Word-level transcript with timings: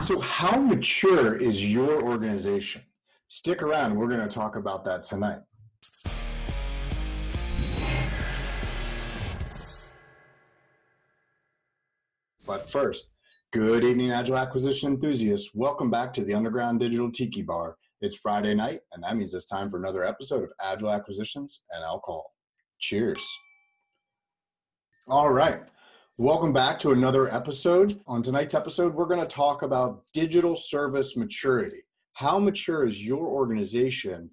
So, 0.00 0.18
how 0.20 0.58
mature 0.58 1.36
is 1.36 1.70
your 1.70 2.02
organization? 2.02 2.82
Stick 3.28 3.62
around, 3.62 3.94
we're 3.94 4.08
going 4.08 4.26
to 4.26 4.34
talk 4.34 4.56
about 4.56 4.84
that 4.84 5.04
tonight. 5.04 5.40
But 12.44 12.68
first, 12.68 13.10
good 13.52 13.84
evening, 13.84 14.10
Agile 14.10 14.38
Acquisition 14.38 14.92
enthusiasts. 14.94 15.50
Welcome 15.54 15.90
back 15.90 16.12
to 16.14 16.24
the 16.24 16.34
Underground 16.34 16.80
Digital 16.80 17.12
Tiki 17.12 17.42
Bar. 17.42 17.76
It's 18.00 18.16
Friday 18.16 18.54
night, 18.54 18.80
and 18.92 19.04
that 19.04 19.16
means 19.16 19.34
it's 19.34 19.46
time 19.46 19.70
for 19.70 19.76
another 19.76 20.04
episode 20.04 20.42
of 20.42 20.52
Agile 20.60 20.90
Acquisitions 20.90 21.62
and 21.70 21.84
Alcohol. 21.84 22.34
Cheers. 22.80 23.24
All 25.06 25.30
right. 25.30 25.62
Welcome 26.22 26.52
back 26.52 26.78
to 26.78 26.92
another 26.92 27.34
episode. 27.34 28.00
On 28.06 28.22
tonight's 28.22 28.54
episode, 28.54 28.94
we're 28.94 29.06
going 29.06 29.18
to 29.18 29.26
talk 29.26 29.62
about 29.62 30.04
digital 30.12 30.54
service 30.54 31.16
maturity. 31.16 31.80
How 32.12 32.38
mature 32.38 32.86
is 32.86 33.04
your 33.04 33.26
organization? 33.26 34.30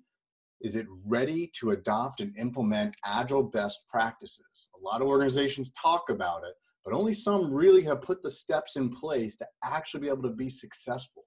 Is 0.61 0.75
it 0.75 0.85
ready 1.03 1.51
to 1.59 1.71
adopt 1.71 2.21
and 2.21 2.37
implement 2.37 2.95
agile 3.03 3.41
best 3.41 3.79
practices? 3.87 4.69
A 4.79 4.85
lot 4.85 5.01
of 5.01 5.07
organizations 5.07 5.71
talk 5.71 6.11
about 6.11 6.43
it, 6.43 6.53
but 6.85 6.93
only 6.93 7.15
some 7.15 7.51
really 7.51 7.81
have 7.85 8.03
put 8.03 8.21
the 8.21 8.29
steps 8.29 8.75
in 8.75 8.91
place 8.91 9.35
to 9.37 9.47
actually 9.63 10.01
be 10.01 10.09
able 10.09 10.21
to 10.21 10.29
be 10.29 10.47
successful. 10.47 11.23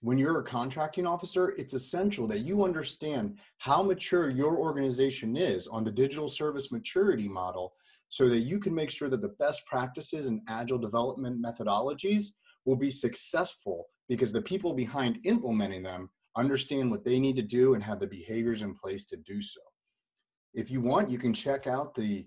When 0.00 0.18
you're 0.18 0.40
a 0.40 0.44
contracting 0.44 1.06
officer, 1.06 1.50
it's 1.50 1.74
essential 1.74 2.26
that 2.26 2.40
you 2.40 2.64
understand 2.64 3.38
how 3.58 3.84
mature 3.84 4.28
your 4.28 4.56
organization 4.56 5.36
is 5.36 5.68
on 5.68 5.84
the 5.84 5.92
digital 5.92 6.28
service 6.28 6.72
maturity 6.72 7.28
model 7.28 7.74
so 8.10 8.28
that 8.28 8.40
you 8.40 8.58
can 8.58 8.74
make 8.74 8.90
sure 8.90 9.08
that 9.08 9.22
the 9.22 9.34
best 9.38 9.64
practices 9.66 10.26
and 10.26 10.42
agile 10.48 10.78
development 10.78 11.42
methodologies 11.42 12.32
will 12.66 12.76
be 12.76 12.90
successful 12.90 13.86
because 14.08 14.32
the 14.32 14.42
people 14.42 14.74
behind 14.74 15.20
implementing 15.24 15.82
them 15.82 16.10
understand 16.36 16.90
what 16.90 17.04
they 17.04 17.18
need 17.18 17.36
to 17.36 17.42
do 17.42 17.74
and 17.74 17.82
have 17.82 18.00
the 18.00 18.06
behaviors 18.06 18.62
in 18.62 18.74
place 18.74 19.04
to 19.04 19.16
do 19.16 19.40
so. 19.40 19.60
If 20.52 20.70
you 20.70 20.80
want, 20.80 21.10
you 21.10 21.18
can 21.18 21.32
check 21.32 21.66
out 21.66 21.94
the 21.94 22.26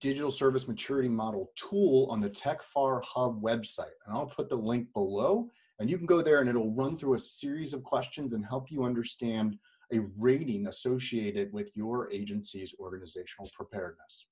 digital 0.00 0.30
service 0.30 0.68
maturity 0.68 1.08
model 1.08 1.52
tool 1.56 2.08
on 2.10 2.20
the 2.20 2.28
TechFAR 2.28 3.02
Hub 3.04 3.40
website. 3.40 3.96
And 4.04 4.14
I'll 4.14 4.26
put 4.26 4.48
the 4.48 4.56
link 4.56 4.92
below 4.92 5.48
and 5.78 5.88
you 5.88 5.96
can 5.96 6.06
go 6.06 6.20
there 6.20 6.40
and 6.40 6.48
it'll 6.48 6.74
run 6.74 6.96
through 6.96 7.14
a 7.14 7.18
series 7.18 7.72
of 7.72 7.82
questions 7.82 8.34
and 8.34 8.44
help 8.44 8.70
you 8.70 8.84
understand 8.84 9.56
a 9.92 10.00
rating 10.18 10.66
associated 10.66 11.52
with 11.52 11.70
your 11.74 12.12
agency's 12.12 12.74
organizational 12.78 13.48
preparedness. 13.56 14.26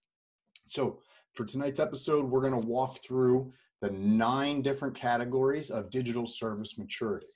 So 0.68 1.00
for 1.34 1.44
tonight's 1.44 1.80
episode, 1.80 2.26
we're 2.26 2.40
going 2.40 2.60
to 2.60 2.68
walk 2.68 3.02
through 3.02 3.52
the 3.80 3.90
nine 3.90 4.60
different 4.60 4.94
categories 4.94 5.70
of 5.70 5.90
digital 5.90 6.26
service 6.26 6.78
maturity. 6.78 7.26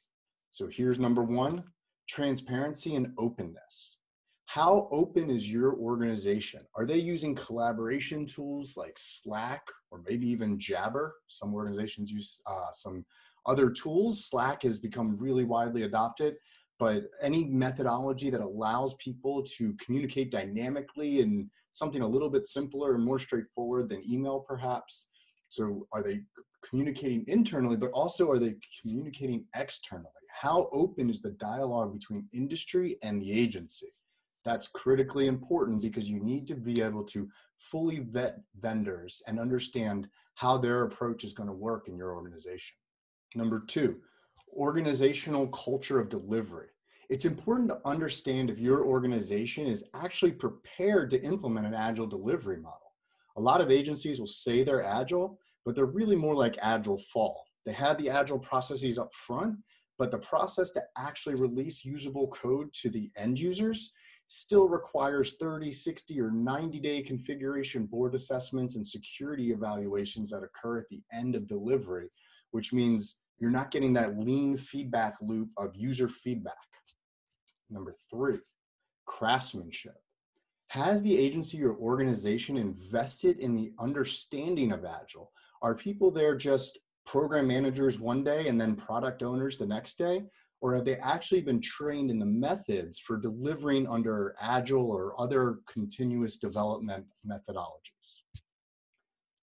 So 0.50 0.66
here's 0.66 0.98
number 0.98 1.22
one, 1.22 1.64
transparency 2.08 2.94
and 2.97 3.12
openness. 3.19 3.98
How 4.47 4.88
open 4.91 5.30
is 5.30 5.50
your 5.50 5.75
organization? 5.77 6.60
Are 6.77 6.84
they 6.84 6.98
using 6.98 7.34
collaboration 7.34 8.27
tools 8.27 8.77
like 8.77 8.98
Slack 8.98 9.62
or 9.91 10.03
maybe 10.06 10.28
even 10.28 10.58
Jabber? 10.58 11.14
Some 11.28 11.55
organizations 11.55 12.10
use 12.10 12.42
uh, 12.47 12.72
some 12.75 13.06
other 13.47 13.70
tools. 13.70 14.27
Slack 14.27 14.62
has 14.64 14.78
become 14.78 15.16
really 15.16 15.44
widely 15.44 15.84
adopted 15.84 16.34
but 16.83 17.05
any 17.22 17.44
methodology 17.44 18.28
that 18.28 18.41
allows 18.41 18.94
people 18.94 19.41
to 19.44 19.72
communicate 19.75 20.33
dynamically 20.33 21.20
and 21.20 21.48
something 21.70 22.02
a 22.02 22.08
little 22.08 22.28
bit 22.28 22.44
simpler 22.44 22.97
and 22.97 23.05
more 23.05 23.20
straightforward 23.20 23.88
than 23.88 24.02
email 24.05 24.41
perhaps. 24.41 25.06
So 25.48 25.86
are 25.92 26.03
they 26.03 26.22
communicating 26.69 27.25
internally 27.28 27.77
but 27.77 27.92
also 27.92 28.28
are 28.28 28.41
they 28.41 28.56
communicating 28.80 29.44
externally? 29.55 30.08
How 30.41 30.69
open 30.72 31.08
is 31.08 31.22
the 31.22 31.36
dialogue 31.38 31.92
between 31.92 32.27
industry 32.33 32.97
and 33.05 33.22
the 33.22 33.30
agency? 33.30 33.92
That's 34.44 34.66
critically 34.66 35.28
important 35.28 35.83
because 35.83 36.10
you 36.10 36.19
need 36.19 36.48
to 36.48 36.56
be 36.56 36.82
able 36.82 37.04
to 37.04 37.28
fully 37.59 38.00
vet 38.00 38.41
vendors 38.60 39.22
and 39.28 39.38
understand 39.38 40.09
how 40.34 40.59
their 40.59 40.82
approach 40.82 41.22
is 41.22 41.32
going 41.32 41.48
to 41.48 41.53
work 41.53 41.87
in 41.87 41.97
your 41.97 42.16
organization. 42.16 42.75
Number 43.37 43.60
two 43.69 44.00
organizational 44.54 45.47
culture 45.47 45.98
of 46.00 46.10
delivery 46.10 46.66
it's 47.12 47.27
important 47.27 47.69
to 47.69 47.78
understand 47.84 48.49
if 48.49 48.59
your 48.59 48.87
organization 48.87 49.67
is 49.67 49.84
actually 49.93 50.33
prepared 50.33 51.11
to 51.11 51.23
implement 51.23 51.67
an 51.67 51.75
agile 51.75 52.06
delivery 52.06 52.56
model. 52.56 52.91
A 53.37 53.41
lot 53.41 53.61
of 53.61 53.71
agencies 53.71 54.19
will 54.19 54.27
say 54.27 54.62
they're 54.65 54.83
agile, 54.83 55.39
but 55.67 55.75
they're 55.75 55.84
really 55.84 56.17
more 56.17 56.34
like 56.34 56.56
agile 56.62 56.97
fall. 57.12 57.45
They 57.67 57.75
have 57.75 57.99
the 57.99 58.09
agile 58.09 58.39
processes 58.39 58.99
up 58.99 59.12
front, 59.12 59.56
but 59.99 60.11
the 60.11 60.21
process 60.21 60.71
to 60.71 60.83
actually 60.97 61.34
release 61.34 61.84
usable 61.84 62.28
code 62.28 62.72
to 62.81 62.89
the 62.89 63.11
end 63.15 63.39
users 63.39 63.93
still 64.28 64.67
requires 64.67 65.37
30, 65.37 65.71
60, 65.71 66.19
or 66.19 66.31
90 66.31 66.81
day 66.81 67.03
configuration 67.03 67.84
board 67.84 68.15
assessments 68.15 68.77
and 68.77 68.87
security 68.87 69.53
evaluations 69.53 70.31
that 70.31 70.43
occur 70.43 70.78
at 70.78 70.89
the 70.89 71.03
end 71.12 71.34
of 71.34 71.47
delivery, 71.47 72.09
which 72.53 72.72
means 72.72 73.17
you're 73.39 73.51
not 73.51 73.71
getting 73.71 73.93
that 73.93 74.19
lean 74.19 74.56
feedback 74.56 75.17
loop 75.21 75.51
of 75.59 75.77
user 75.77 76.09
feedback. 76.09 76.56
Number 77.72 77.97
three, 78.10 78.38
craftsmanship. 79.06 79.97
Has 80.69 81.03
the 81.03 81.19
agency 81.19 81.62
or 81.62 81.75
organization 81.75 82.56
invested 82.56 83.38
in 83.38 83.56
the 83.56 83.72
understanding 83.78 84.72
of 84.72 84.84
Agile? 84.84 85.33
Are 85.62 85.75
people 85.75 86.10
there 86.10 86.37
just 86.37 86.78
program 87.06 87.47
managers 87.47 87.99
one 87.99 88.22
day 88.22 88.49
and 88.49 88.60
then 88.60 88.77
product 88.77 89.22
owners 89.22 89.59
the 89.59 89.66
next 89.66 89.97
day? 89.97 90.22
Or 90.60 90.75
have 90.75 90.84
they 90.84 90.97
actually 90.97 91.41
been 91.41 91.60
trained 91.60 92.10
in 92.10 92.19
the 92.19 92.27
methods 92.27 92.99
for 92.99 93.16
delivering 93.16 93.89
under 93.89 94.37
Agile 94.41 94.91
or 94.91 95.21
other 95.21 95.59
continuous 95.72 96.37
development 96.37 97.06
methodologies? 97.27 98.21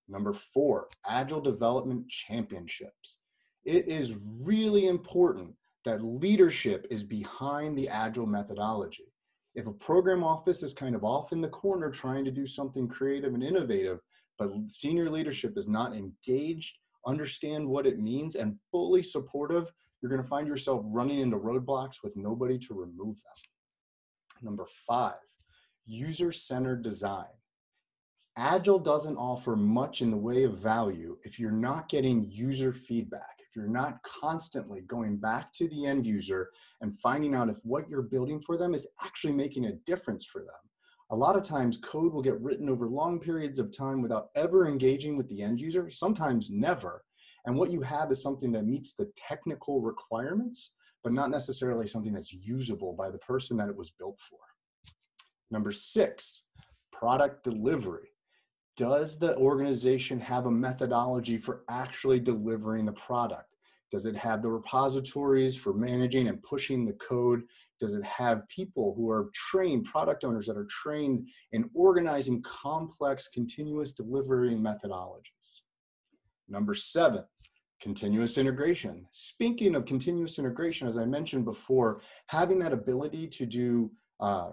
Number 0.07 0.33
four, 0.33 0.87
Agile 1.07 1.41
Development 1.41 2.07
Championships. 2.07 3.17
It 3.65 3.87
is 3.87 4.15
really 4.23 4.87
important 4.87 5.53
that 5.85 6.03
leadership 6.03 6.85
is 6.89 7.03
behind 7.03 7.77
the 7.77 7.87
agile 7.87 8.25
methodology. 8.25 9.13
If 9.55 9.67
a 9.67 9.73
program 9.73 10.23
office 10.23 10.63
is 10.63 10.73
kind 10.73 10.95
of 10.95 11.03
off 11.03 11.31
in 11.31 11.41
the 11.41 11.47
corner 11.47 11.89
trying 11.89 12.25
to 12.25 12.31
do 12.31 12.45
something 12.45 12.87
creative 12.87 13.33
and 13.33 13.43
innovative, 13.43 13.99
but 14.37 14.51
senior 14.67 15.09
leadership 15.09 15.57
is 15.57 15.67
not 15.67 15.95
engaged, 15.95 16.77
understand 17.05 17.67
what 17.67 17.87
it 17.87 17.99
means, 17.99 18.35
and 18.35 18.57
fully 18.71 19.01
supportive, 19.01 19.71
you're 20.01 20.11
going 20.11 20.21
to 20.21 20.27
find 20.27 20.47
yourself 20.47 20.81
running 20.85 21.19
into 21.19 21.37
roadblocks 21.37 21.97
with 22.03 22.15
nobody 22.15 22.57
to 22.57 22.73
remove 22.73 23.17
them. 23.17 24.41
Number 24.41 24.65
five, 24.87 25.15
user 25.85 26.31
centered 26.31 26.81
design. 26.81 27.25
Agile 28.37 28.79
doesn't 28.79 29.17
offer 29.17 29.55
much 29.57 30.01
in 30.01 30.11
the 30.11 30.17
way 30.17 30.43
of 30.43 30.57
value 30.57 31.17
if 31.23 31.39
you're 31.39 31.51
not 31.51 31.89
getting 31.89 32.29
user 32.31 32.71
feedback 32.71 33.38
you're 33.59 33.69
not 33.69 34.01
constantly 34.03 34.81
going 34.81 35.17
back 35.17 35.51
to 35.53 35.67
the 35.67 35.85
end 35.85 36.05
user 36.05 36.49
and 36.81 36.99
finding 36.99 37.35
out 37.35 37.49
if 37.49 37.57
what 37.63 37.89
you're 37.89 38.01
building 38.01 38.41
for 38.41 38.57
them 38.57 38.73
is 38.73 38.87
actually 39.03 39.33
making 39.33 39.65
a 39.65 39.73
difference 39.85 40.25
for 40.25 40.39
them. 40.39 40.49
A 41.11 41.15
lot 41.15 41.35
of 41.35 41.43
times 41.43 41.77
code 41.77 42.13
will 42.13 42.21
get 42.21 42.39
written 42.39 42.69
over 42.69 42.87
long 42.87 43.19
periods 43.19 43.59
of 43.59 43.75
time 43.75 44.01
without 44.01 44.29
ever 44.35 44.67
engaging 44.67 45.17
with 45.17 45.27
the 45.29 45.41
end 45.41 45.59
user, 45.59 45.89
sometimes 45.89 46.49
never. 46.49 47.03
And 47.45 47.57
what 47.57 47.71
you 47.71 47.81
have 47.81 48.11
is 48.11 48.21
something 48.21 48.51
that 48.53 48.65
meets 48.65 48.93
the 48.93 49.11
technical 49.15 49.81
requirements, 49.81 50.75
but 51.03 51.13
not 51.13 51.31
necessarily 51.31 51.87
something 51.87 52.13
that's 52.13 52.33
usable 52.33 52.93
by 52.93 53.09
the 53.09 53.17
person 53.17 53.57
that 53.57 53.69
it 53.69 53.75
was 53.75 53.89
built 53.91 54.19
for. 54.29 54.39
Number 55.51 55.71
six, 55.71 56.43
product 56.91 57.43
delivery 57.43 58.09
does 58.79 59.19
the 59.19 59.35
organization 59.35 60.21
have 60.21 60.45
a 60.45 60.51
methodology 60.51 61.37
for 61.37 61.63
actually 61.69 62.17
delivering 62.17 62.85
the 62.85 62.93
product? 62.93 63.48
Does 63.91 64.05
it 64.05 64.15
have 64.15 64.41
the 64.41 64.49
repositories 64.49 65.55
for 65.55 65.73
managing 65.73 66.27
and 66.27 66.41
pushing 66.43 66.85
the 66.85 66.93
code? 66.93 67.43
Does 67.79 67.95
it 67.95 68.03
have 68.03 68.47
people 68.49 68.93
who 68.95 69.09
are 69.09 69.31
trained, 69.33 69.85
product 69.85 70.23
owners 70.23 70.47
that 70.47 70.57
are 70.57 70.67
trained 70.69 71.27
in 71.53 71.69
organizing 71.73 72.43
complex 72.43 73.29
continuous 73.33 73.91
delivery 73.91 74.55
methodologies? 74.55 75.61
Number 76.47 76.75
seven, 76.75 77.23
continuous 77.81 78.37
integration. 78.37 79.05
Speaking 79.11 79.75
of 79.75 79.85
continuous 79.85 80.37
integration, 80.37 80.87
as 80.87 80.97
I 80.97 81.05
mentioned 81.05 81.45
before, 81.45 82.01
having 82.27 82.59
that 82.59 82.73
ability 82.73 83.27
to 83.27 83.45
do 83.45 83.91
uh, 84.19 84.51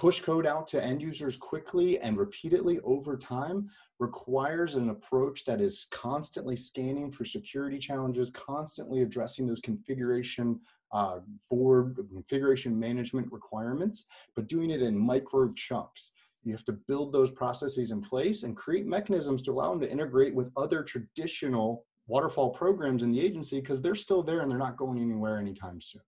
push 0.00 0.22
code 0.22 0.46
out 0.46 0.66
to 0.66 0.82
end 0.82 1.02
users 1.02 1.36
quickly 1.36 1.98
and 2.00 2.16
repeatedly 2.16 2.80
over 2.84 3.18
time 3.18 3.68
requires 3.98 4.74
an 4.74 4.88
approach 4.88 5.44
that 5.44 5.60
is 5.60 5.88
constantly 5.90 6.56
scanning 6.56 7.10
for 7.10 7.26
security 7.26 7.78
challenges, 7.78 8.30
constantly 8.30 9.02
addressing 9.02 9.46
those 9.46 9.60
configuration 9.60 10.58
uh, 10.92 11.18
board 11.50 11.98
configuration 12.14 12.80
management 12.80 13.30
requirements, 13.30 14.06
but 14.34 14.48
doing 14.48 14.70
it 14.70 14.80
in 14.80 14.96
micro 14.96 15.52
chunks. 15.52 16.12
You 16.44 16.52
have 16.52 16.64
to 16.64 16.72
build 16.72 17.12
those 17.12 17.30
processes 17.30 17.90
in 17.90 18.00
place 18.00 18.42
and 18.42 18.56
create 18.56 18.86
mechanisms 18.86 19.42
to 19.42 19.52
allow 19.52 19.68
them 19.68 19.80
to 19.80 19.90
integrate 19.90 20.34
with 20.34 20.50
other 20.56 20.82
traditional 20.82 21.84
waterfall 22.06 22.48
programs 22.48 23.02
in 23.02 23.12
the 23.12 23.20
agency 23.20 23.60
because 23.60 23.82
they're 23.82 23.94
still 23.94 24.22
there 24.22 24.40
and 24.40 24.50
they're 24.50 24.56
not 24.56 24.78
going 24.78 24.98
anywhere 24.98 25.36
anytime 25.36 25.78
soon. 25.78 26.00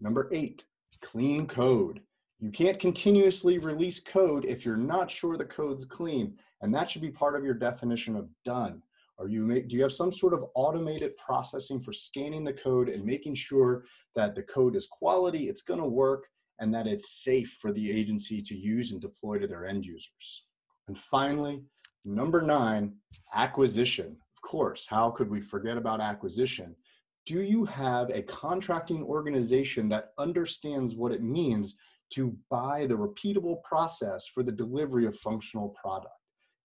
Number 0.00 0.28
eight, 0.32 0.64
clean 1.02 1.48
code. 1.48 2.00
You 2.42 2.50
can't 2.50 2.80
continuously 2.80 3.58
release 3.58 4.00
code 4.00 4.46
if 4.46 4.64
you're 4.64 4.76
not 4.76 5.10
sure 5.10 5.36
the 5.36 5.44
code's 5.44 5.84
clean, 5.84 6.38
and 6.62 6.74
that 6.74 6.90
should 6.90 7.02
be 7.02 7.10
part 7.10 7.36
of 7.36 7.44
your 7.44 7.52
definition 7.52 8.16
of 8.16 8.30
done. 8.46 8.82
Are 9.18 9.28
you 9.28 9.44
make, 9.44 9.68
do 9.68 9.76
you 9.76 9.82
have 9.82 9.92
some 9.92 10.10
sort 10.10 10.32
of 10.32 10.46
automated 10.54 11.14
processing 11.18 11.82
for 11.82 11.92
scanning 11.92 12.42
the 12.42 12.54
code 12.54 12.88
and 12.88 13.04
making 13.04 13.34
sure 13.34 13.84
that 14.16 14.34
the 14.34 14.42
code 14.42 14.74
is 14.74 14.86
quality, 14.86 15.50
it's 15.50 15.60
going 15.60 15.80
to 15.80 15.86
work, 15.86 16.28
and 16.58 16.72
that 16.72 16.86
it's 16.86 17.22
safe 17.22 17.58
for 17.60 17.72
the 17.72 17.92
agency 17.92 18.40
to 18.40 18.56
use 18.56 18.92
and 18.92 19.02
deploy 19.02 19.38
to 19.38 19.46
their 19.46 19.66
end 19.66 19.84
users? 19.84 20.44
And 20.88 20.96
finally, 20.96 21.62
number 22.06 22.40
nine, 22.40 22.94
acquisition. 23.34 24.16
Of 24.34 24.40
course, 24.48 24.86
how 24.88 25.10
could 25.10 25.28
we 25.28 25.42
forget 25.42 25.76
about 25.76 26.00
acquisition? 26.00 26.74
Do 27.26 27.42
you 27.42 27.66
have 27.66 28.08
a 28.08 28.22
contracting 28.22 29.02
organization 29.02 29.90
that 29.90 30.12
understands 30.16 30.96
what 30.96 31.12
it 31.12 31.22
means 31.22 31.76
to 32.10 32.36
buy 32.50 32.86
the 32.86 32.96
repeatable 32.96 33.62
process 33.62 34.26
for 34.26 34.42
the 34.42 34.52
delivery 34.52 35.06
of 35.06 35.16
functional 35.18 35.70
product? 35.80 36.14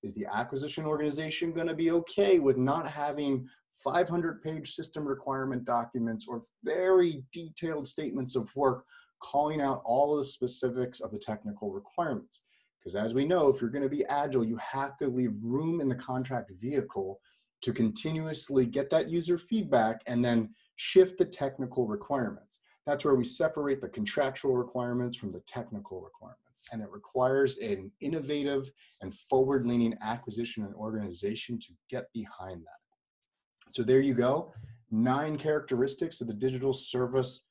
Is 0.04 0.14
the 0.14 0.28
acquisition 0.32 0.86
organization 0.86 1.52
going 1.52 1.68
to 1.68 1.74
be 1.74 1.92
okay 1.92 2.40
with 2.40 2.58
not 2.58 2.90
having 2.90 3.48
500 3.84 4.42
page 4.42 4.74
system 4.74 5.08
requirement 5.08 5.66
documents 5.66 6.26
or 6.28 6.44
very 6.64 7.24
detailed 7.34 7.88
statements 7.88 8.36
of 8.36 8.50
work 8.56 8.86
calling 9.22 9.62
out 9.62 9.82
all 9.86 10.14
of 10.14 10.20
the 10.20 10.26
specifics 10.26 11.00
of 11.00 11.12
the 11.12 11.20
technical 11.20 11.72
requirements? 11.72 12.44
Because 12.80 12.96
as 12.96 13.16
we 13.16 13.26
know, 13.26 13.48
if 13.48 13.60
you're 13.60 13.72
going 13.72 13.84
to 13.84 13.90
be 13.90 14.06
agile, 14.06 14.46
you 14.46 14.58
have 14.58 14.96
to 14.98 15.08
leave 15.08 15.34
room 15.42 15.82
in 15.82 15.90
the 15.90 15.96
contract 15.96 16.52
vehicle 16.62 17.20
to 17.62 17.74
continuously 17.74 18.66
get 18.66 18.92
that 18.92 19.10
user 19.10 19.40
feedback 19.40 20.02
and 20.06 20.24
then 20.24 20.54
shift 20.76 21.18
the 21.18 21.26
technical 21.26 21.88
requirements. 21.88 22.60
That's 22.86 23.04
where 23.04 23.16
we 23.16 23.26
separate 23.26 23.82
the 23.82 23.90
contractual 23.90 24.56
requirements 24.56 25.16
from 25.16 25.32
the 25.32 25.42
technical 25.42 26.02
requirements. 26.02 26.64
And 26.72 26.82
it 26.82 26.90
requires 26.92 27.58
an 27.58 27.92
innovative 28.00 28.72
and 29.02 29.14
forward 29.30 29.66
leaning 29.68 29.96
acquisition 30.02 30.64
and 30.64 30.76
organization 30.76 31.60
to 31.60 31.74
get 31.90 32.06
behind 32.14 32.62
that. 32.62 33.72
So 33.72 33.84
there 33.84 34.02
you 34.02 34.14
go 34.14 34.54
nine 34.92 35.38
characteristics 35.38 36.22
of 36.22 36.28
the 36.28 36.34
digital 36.34 36.74
service 36.74 37.42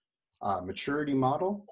uh, 0.43 0.61
maturity 0.63 1.15
model. 1.15 1.67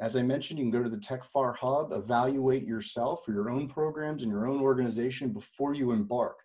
As 0.00 0.16
I 0.16 0.22
mentioned, 0.22 0.58
you 0.58 0.64
can 0.64 0.70
go 0.70 0.82
to 0.82 0.88
the 0.88 0.96
TechFAR 0.96 1.56
Hub, 1.56 1.92
evaluate 1.92 2.66
yourself 2.66 3.22
for 3.24 3.32
your 3.32 3.50
own 3.50 3.68
programs 3.68 4.22
and 4.22 4.30
your 4.30 4.46
own 4.46 4.60
organization 4.60 5.32
before 5.32 5.74
you 5.74 5.92
embark. 5.92 6.38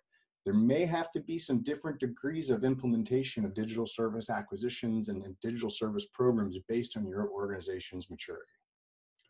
There 0.46 0.54
may 0.54 0.86
have 0.86 1.10
to 1.10 1.20
be 1.20 1.38
some 1.38 1.64
different 1.64 1.98
degrees 1.98 2.50
of 2.50 2.62
implementation 2.62 3.44
of 3.44 3.52
digital 3.52 3.86
service 3.86 4.30
acquisitions 4.30 5.08
and, 5.08 5.24
and 5.24 5.34
digital 5.40 5.68
service 5.68 6.06
programs 6.14 6.56
based 6.68 6.96
on 6.96 7.04
your 7.08 7.28
organization's 7.28 8.08
maturity. 8.08 8.44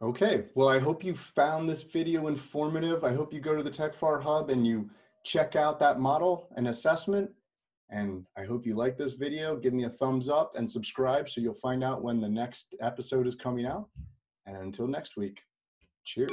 Okay, 0.02 0.44
well, 0.54 0.68
I 0.68 0.78
hope 0.78 1.02
you 1.02 1.14
found 1.14 1.70
this 1.70 1.82
video 1.82 2.26
informative. 2.26 3.02
I 3.02 3.14
hope 3.14 3.32
you 3.32 3.40
go 3.40 3.56
to 3.56 3.62
the 3.62 3.70
TechFAR 3.70 4.22
Hub 4.22 4.50
and 4.50 4.66
you 4.66 4.90
check 5.24 5.56
out 5.56 5.78
that 5.80 5.98
model 5.98 6.48
and 6.54 6.68
assessment. 6.68 7.30
And 7.88 8.26
I 8.36 8.44
hope 8.44 8.66
you 8.66 8.74
like 8.74 8.98
this 8.98 9.14
video. 9.14 9.56
Give 9.56 9.72
me 9.72 9.84
a 9.84 9.88
thumbs 9.88 10.28
up 10.28 10.52
and 10.54 10.70
subscribe 10.70 11.30
so 11.30 11.40
you'll 11.40 11.54
find 11.54 11.82
out 11.82 12.02
when 12.02 12.20
the 12.20 12.28
next 12.28 12.74
episode 12.82 13.26
is 13.26 13.34
coming 13.34 13.64
out. 13.64 13.88
And 14.44 14.58
until 14.58 14.86
next 14.86 15.16
week, 15.16 15.40
cheers. 16.04 16.30